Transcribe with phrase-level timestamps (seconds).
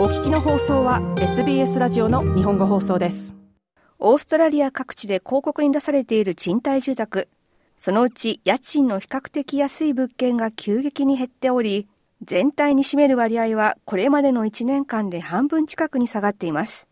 [0.00, 3.36] お聞きの放送は SBS ラジオの日本語放送です。
[3.98, 7.28] オーストラリア各地で広告に出されている賃貸住宅。
[7.76, 11.86] そのうち家賃の比較的安い物件が急激に減っており
[12.22, 16.88] 全体に占める割合はこれまでの1年間で半分近くに下がっています。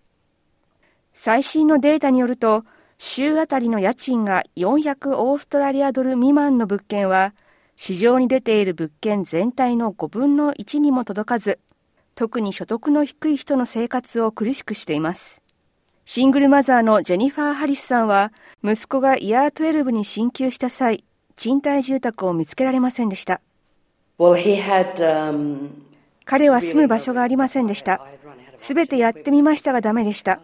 [1.15, 2.67] 最新のデータによると
[2.99, 7.33] 週あたりの家賃が400オーストラリアドル未満の物件は
[7.75, 11.59] 市場に出ている物件全体の5分の1にも届かず
[12.19, 15.41] 特に所得の低い人の生活を苦しくしています。
[16.05, 18.33] シングルマザーのジェニファー・ハリスさんは、
[18.65, 21.05] 息子がイヤー12に進級した際、
[21.37, 23.41] 賃貸住宅を見つけられませんでした。
[24.19, 25.69] Well, had, um,
[26.25, 28.05] 彼は住む場所がありませんでした。
[28.57, 30.41] すべてやってみましたがダメでした。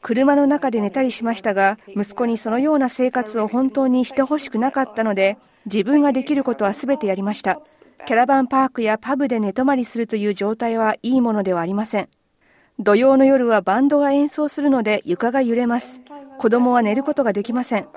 [0.00, 7.60] 車の中で寝たりしましたが、息子にそのような生活を本当にしてほしくなかったので、自分ができることはすべてやりました。
[8.06, 12.08] キャラバンパークやパブで寝泊まりするという状態はいいものではありません。
[12.78, 16.00] 土曜の夜はバンドが演奏するので床が揺れます。
[16.38, 17.88] 子供は寝ることができません。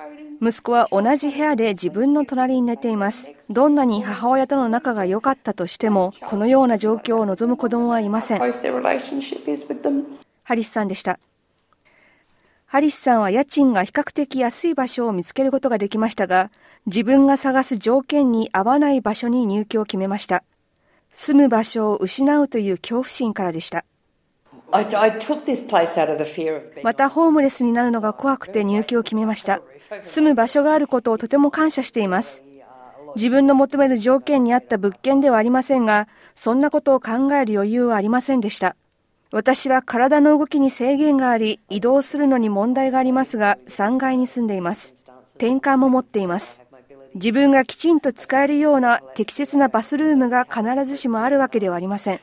[0.41, 3.29] 息子は同じ部屋で自分の隣に寝ています。
[3.51, 8.39] どんなに母親との仲が良かったとしても、このような状況を望む子供はいません。
[10.43, 11.19] ハリスさんでした。
[12.71, 16.51] ハリスさんは家賃が比較的安い場所を見つけることができましたが、
[16.85, 20.45] 自分が探す条件に合わない場所に入居を決めました。
[21.11, 23.83] 住む場所を失うという恐怖心からでした。
[26.81, 29.61] またホームレスになるのが怖くて入居を決めました。
[30.03, 32.41] 住む場所があることをとても感謝しています。
[33.17, 38.77] 自分の求める条件に合った物件ではありませんが、そんなことを考える余裕はありませんでした。
[39.33, 44.93] 私は体の動きに制限があり、移動するのに問題がありますが、3階に住んでいます。
[45.35, 46.59] 転換も持っています。
[47.15, 52.19] 自分がきちんと使えるような適切なバスルームが必ずしもあるわけではありません。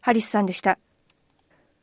[0.00, 0.78] ハリスさんでした。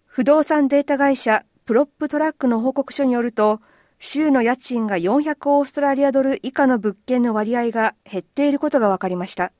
[0.05, 3.61] 不動産データ会社プロップトラックの報告書によると、
[3.99, 9.53] 週の家賃が400オーストラリアドル以下の物件の割合が減っていることが分かりました。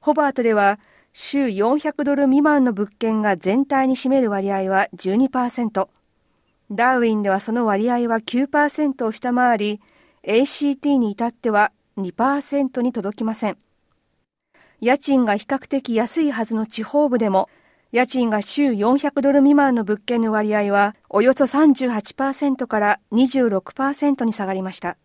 [0.00, 0.78] ホバートでは
[1.16, 5.88] 週400ドル未満の物件が全体に占める割合は12%。
[6.72, 9.80] ダーウィンではその割合は9%を下回り、
[10.24, 13.56] ACT に至っては2%に届きません。
[14.80, 17.48] 家賃が比較的安いはずの地方部でも、
[17.92, 24.96] 家賃が週400ドル未満の物件の割合はおよそ38%から26%に下がりました。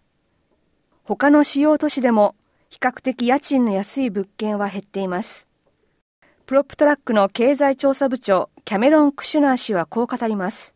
[1.04, 2.34] 他の主要都市でも
[2.72, 5.49] 比較的家賃の安い物件は減っています。
[6.50, 10.74] プロップトラックの経済調査部長、キャメロン・クシュナー氏はこう語ります。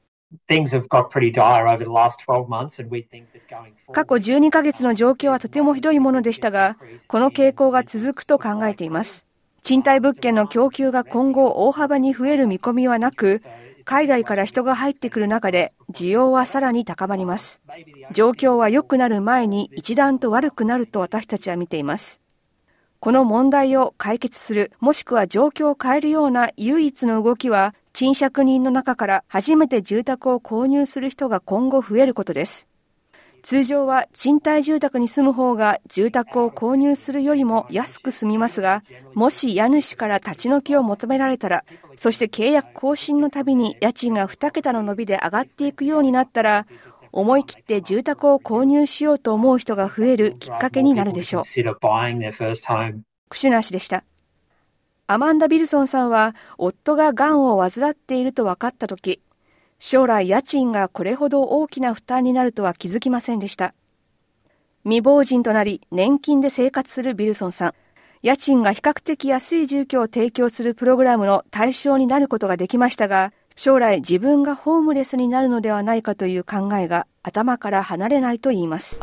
[3.91, 9.25] 過去12ヶ月の状況はとてもひどいものでしたが、この傾向が続くと考えています。
[9.63, 13.41] 賃貸物件の供給が今後大幅に増える見込みはなく、
[13.83, 17.63] 海外から人が入ってくる中で需要はさらに高まります。
[18.11, 22.22] 状況は良くなる前に一段と悪くなると私たちは見ています。
[23.03, 32.65] この問題を解決する、もしくは状況を変えるような唯一の動きは、賃借人の中から初めて住宅を購入する人が今後増えることです。
[33.41, 38.83] 通常は賃貸住宅に住む方が住宅を購入するよりも安く済みますが、
[39.15, 41.65] もし家主から立ち退きを求められたら、
[41.97, 46.65] そして契約更新のたびに家賃が2桁の伸びで上がっていくようになったら、
[47.13, 51.43] 思い切って住宅を購入しようと思う人が増えるきっかけになるでしょう。
[53.29, 54.03] クシュナー氏でした。
[55.05, 59.21] アマンダ・ビルソンさんは、夫が癌を患っていると分かったとき、
[59.77, 63.75] 将来家賃がこれほど大きな負担になるとは気づきませんでした。
[64.83, 67.73] 未亡人となり、年金で生活するビルソンさん。
[68.23, 78.99] 家賃が比較的安い住居を提供するプログラムの対象になることができましたが、将来自分がホームレスになるのではないかという考えが頭から離れないと言います。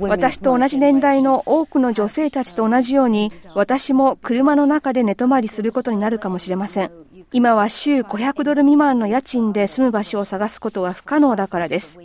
[0.00, 6.90] 私と同じ年代の多くの女性たちと同じように、私も車の中で寝泊まりすることになるかもしれません。
[7.32, 11.98] 今は週500ドル未満の家賃で住む場所を探すことは不可能だからです。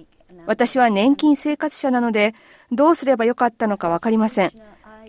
[0.46, 2.36] 私は年金生活者なので、
[2.72, 4.52] どうすればよかったのかわかりません。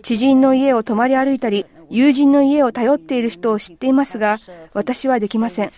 [0.01, 4.39] 知人の家を泊まり歩いたり、友人の家を頼っている人を知っていますが、
[4.73, 5.71] 私はできません。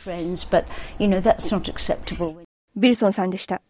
[2.77, 3.61] ビルソンさんでした。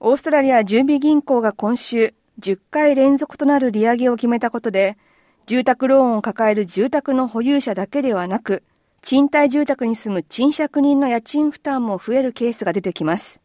[0.00, 4.96] オーストラリア準備銀行が今週、10回連続となる利上げを決めたことで、
[5.44, 8.62] 住宅ローンを抱える住宅の保有者だけではなく、
[9.02, 13.42] 賃貸住宅に住む賃借人の家賃負担も増えるケースが出てきます。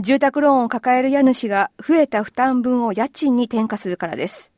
[0.00, 4.50] 住宅ローンを抱える家主が増えた負担分を家賃に転嫁するからです。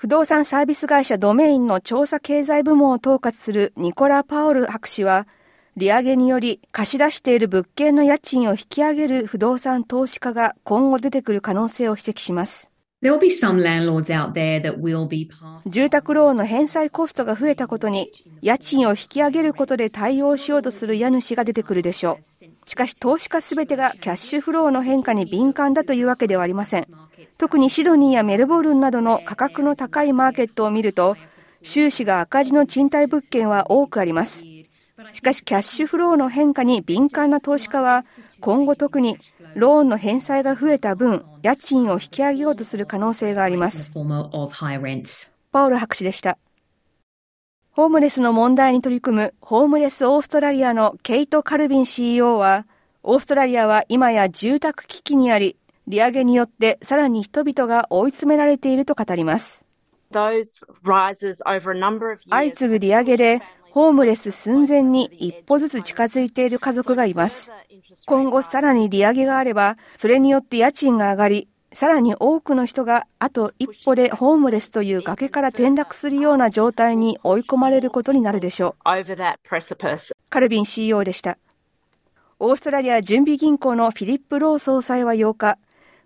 [0.00, 5.28] 不動産サービス会社ドメインの調査経済部門を統括するニコラ・パオル博士は、
[5.76, 12.70] 利上げにより貸し出している物件の家賃を引き上げる不動産投資家が今後出てくる可能性を指摘します。
[15.66, 18.10] 住宅ローンの返済コストが増えたことに、
[18.40, 22.24] 家賃を引き上げることで対応しようとする家主が出てくるでしょう。
[22.66, 26.86] しかし投資家すべてがキャッシュフローの変化に敏感だというわけではありません。
[27.40, 31.16] 特にシドニーやメルボルンなどの価格の高いマーケットを見ると、
[31.62, 34.44] 収支が赤字の賃貸物件は多くあります。
[35.14, 38.02] しかしキャッシュフローの変化に敏感な投資家は、
[38.42, 39.16] 今後特に
[39.54, 43.90] ローンの返済が増えた分、家賃を引き上げようとする可能性があります。
[45.50, 46.36] パウル博士でした。
[47.70, 52.66] ホームレスの問題に取り組むホームレスオーストラリアのケイト・カルビン CEO は、
[53.02, 55.56] オーストラリアは今や住宅危機にあり、
[55.90, 59.64] 利上げによってさらに人々が追い詰められていると語ります。
[62.30, 67.52] 相次ぐ利上げでホームレス寸前に一歩ずつ近づいている家族がいます。
[68.06, 78.82] 今後さらに利上げがあれば、それによって家賃が上がり、さらに多くの人があと一歩でホームレスという崖から転落するような状態に追い込まれることになるでしょう。
[80.30, 81.38] カルビン CEO でした。
[82.40, 85.58] オーストラリア準備銀行のフィリップ・ロー総裁は8日、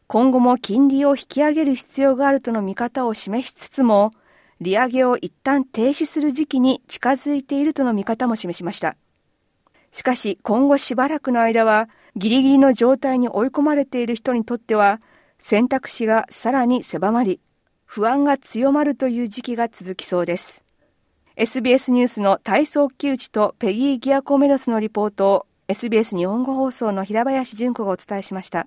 [0.06, 4.12] 今後も金利を引き上げる必要があるとの見方を示しつつも、
[4.60, 8.96] 利上げを一旦停止する時期に近づいているとの見方も示しました。
[9.92, 15.00] しかし今後しばらくの間はギリギリの状態に追い込まれている人にとっては
[15.38, 17.40] 選択肢がさらに狭まり
[17.84, 20.64] 不安が強まるという時期が続きそうです。
[21.36, 28.66] SBS ニュースの体操木内とペギー・ギアコメロスのリポートを SBS 日本語放送の平林純子がお伝えしました。